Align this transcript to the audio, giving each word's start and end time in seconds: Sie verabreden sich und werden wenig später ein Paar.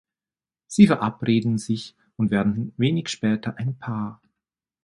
Sie 0.65 0.87
verabreden 0.87 1.59
sich 1.59 1.95
und 2.15 2.31
werden 2.31 2.73
wenig 2.75 3.07
später 3.07 3.57
ein 3.59 3.77
Paar. 3.77 4.19